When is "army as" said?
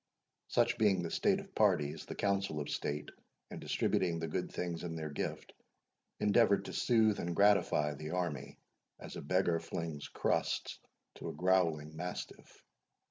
8.09-9.15